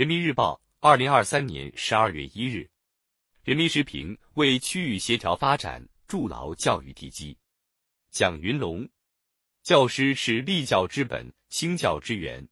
[0.00, 2.66] 人民日报，二零二三年十二月一日。
[3.44, 7.36] 人民时评：为区域协调发展筑牢教育地基。
[8.10, 8.88] 蒋云龙，
[9.62, 12.48] 教师是立教之本、兴教之源，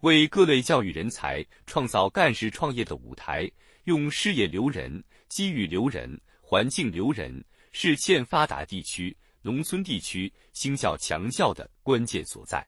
[0.00, 3.46] 为各类教育人才创造干事创业的舞台，
[3.84, 12.66] 用事业留人、机遇留人、环境留人，是欠发达地区、农村地区兴教强教的关键所在。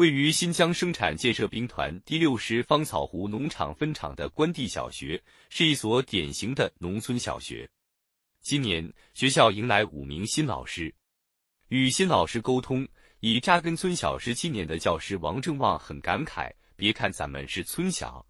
[0.00, 7.68] 位于新疆生产建设兵团第六师芳草湖农场分厂的关帝小学是一所典型的农村小学。
[8.40, 10.90] 今年学校迎来五名新老师，
[11.68, 18.26] 与新老师沟通，已扎根村小十七年的教师王正旺很感慨：别看咱们是村小，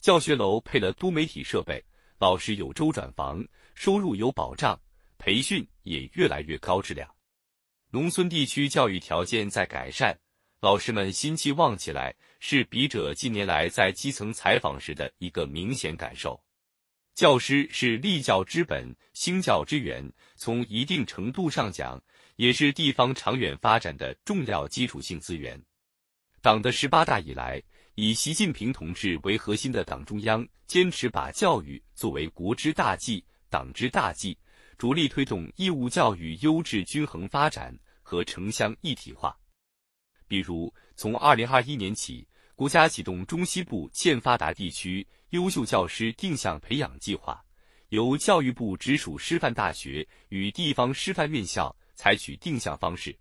[0.00, 1.82] 教学楼配了多媒体设备，
[2.18, 3.42] 老师有周转房，
[3.74, 4.78] 收入有保障，
[5.16, 7.08] 培训也越来越高质量。
[7.92, 10.14] 农村地区教育条件在改善。
[10.64, 16.42] 老师们心气旺起来，是笔者近年来在基层采访时的一个明显感受。
[17.14, 22.02] 教师是立教之本、兴教之源，从一定程度上讲，
[22.36, 25.62] 也是地方长远发展的重要基础性资源。
[26.40, 27.62] 党的十八大以来，
[27.94, 34.34] 以习近平同志为核心的党中央坚持把教育作为国之大计、党之大计，
[34.78, 39.38] 着力推动义务教育优质均衡发展和城乡一体化。
[40.34, 47.40] 比如，从二零二一年起，国家启动中西部欠发达地区优秀教师定向培养计划，
[47.90, 53.16] 由教育部直属师范大学与地方师范院校采取定向方式，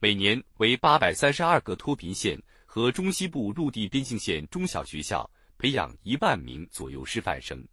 [0.00, 7.64] 每年为八百三十二个脱贫县和中西部陆地边境县中小学校培养一万名左右师范生。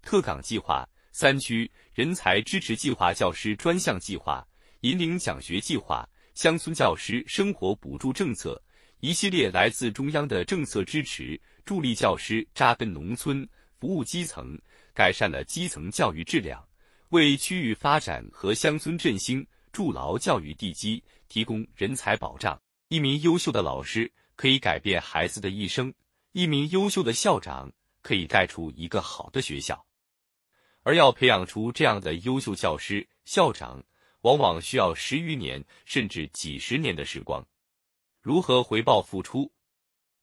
[0.00, 4.46] 特岗计划、三区人才支持计划、教师专项计划、
[4.82, 6.08] 引领奖学计划。
[6.34, 8.60] 乡村教师生活补助政策，
[9.00, 13.46] 一系列来自中央的政策支持，助力教师扎根农村，
[13.78, 14.58] 服务基层，
[14.94, 16.66] 改善了基层教育质量，
[17.10, 22.58] 为区域发展和乡村振兴筑牢教育地基，提供人才保障。
[22.88, 25.92] 一名优秀的老师可以改变孩子的一生，
[26.32, 29.84] 一名优秀的校长可以带出一个好的学校，
[30.82, 33.84] 而要培养出这样的优秀教师、校长。
[34.22, 37.44] 往往需要十余年甚至几十年的时光，
[38.20, 39.52] 如何回报付出？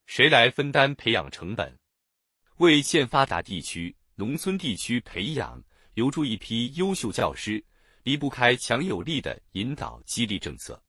[0.06, 1.78] 谁来分担培养成本？
[2.58, 5.62] 为欠发达地区、农村地区培养
[5.94, 7.64] 留住一批优秀教师，
[8.04, 10.82] 离不开强有力的引导激励政策。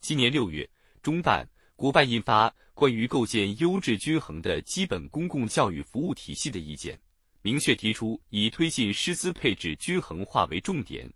[0.00, 0.68] 今年六月，
[1.02, 6.94] 中办、国办印发《关于构建优质均衡的基本公共教育服务体系的意见》，
[7.40, 11.10] 明确提出以推进师资配置均衡化为重点。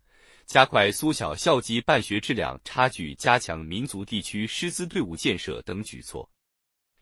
[0.49, 6.27] 加快缩小校级办学质量差距，加强民族地区师资队伍建设等举措，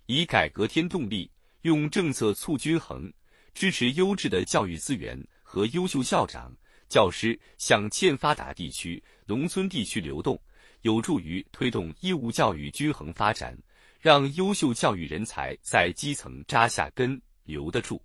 [0.07, 1.31] 以改革添动力，
[1.63, 3.09] 用政策促均衡，
[3.55, 6.53] 支持优质的教育资源和优秀校长、
[6.89, 10.37] 教师向欠发达地区、农村地区流动，
[10.81, 13.57] 有助于推动义务教育均衡发展，
[14.01, 18.03] 让优秀教育人才在基层扎下根、留得住，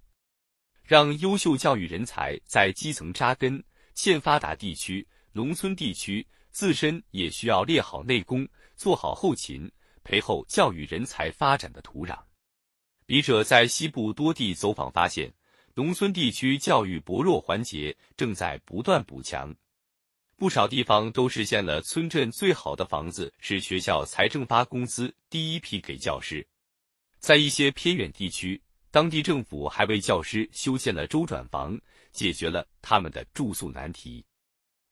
[0.83, 3.63] 让优秀教育人才在基层扎根，
[3.95, 5.03] 欠发达地区。
[5.33, 9.71] 农村地区自身也需要练好内功，做好后勤，
[10.03, 12.17] 培厚教育人才发展的土壤。
[13.05, 15.33] 笔者在西部多地走访发现，
[15.73, 19.53] 农村地区教育薄弱环节正在不断补强，
[20.35, 26.45] 不少地方都实现了村镇最好的房子是学校财政发工资第一批给教师。
[27.19, 31.79] 在一些偏远地区，当地政府还为教师修建了周转房，
[32.11, 34.25] 解决了他们的住宿难题。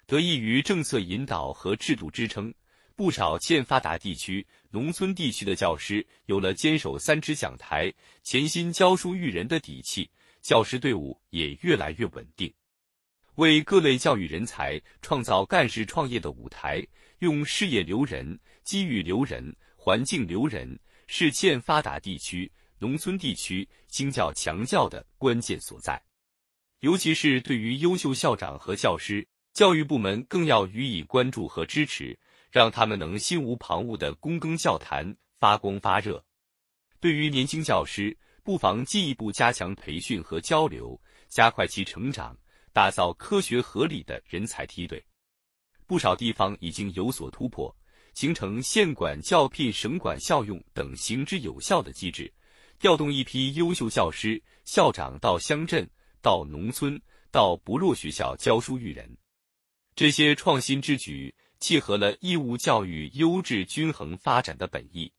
[0.09, 2.51] 得益于政策引导和制度支撑，
[2.95, 7.93] 不少欠发达地区、农村地区的教师有了坚守三支讲台、
[8.23, 10.09] 潜心教书育人的底气，
[10.41, 12.51] 教师队伍也越来越稳定。
[13.35, 16.83] 为各类教育人才创造干事创业的舞台，
[17.19, 26.01] 用事业留人、机遇留人、环境留人，是欠发达地区、农村地区兴教强教的关键所在。
[26.79, 29.27] 尤其是对于优秀校长和教师。
[29.59, 32.17] 教育部门更要予以关注和支持，
[32.49, 36.23] 让他们能心无旁骛地躬耕教坛、发光发热。
[37.01, 40.97] 对于年轻教师，不妨进一步加强培训和交流，
[41.27, 42.33] 加快其成长，
[42.71, 45.05] 打造科学合理的人才梯队。
[45.85, 47.75] 不少地方已经有所突破，
[48.13, 52.33] 形成县管教聘、省管校用等行之有效的机制，
[52.79, 55.85] 调动一批优秀教师、校长到乡镇、
[56.21, 56.97] 到农村、
[57.29, 59.05] 到不弱学校教书育人。
[59.99, 65.11] 这些创新之举，契合了义务教育优质均衡发展的本意。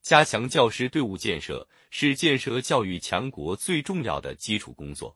[0.00, 5.14] 加强教师队伍建设是建设教育强国最重要的基础工作。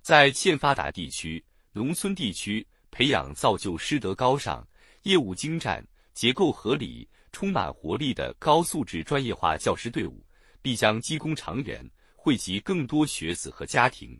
[0.00, 4.66] 在欠发达地区、农村地区，培养造就师德高尚、
[5.02, 10.24] 业务精湛、结构合理、充满活力的高素质专业化教师队伍，
[10.62, 11.86] 必将积功长远，
[12.16, 14.18] 惠及更多学子和家庭。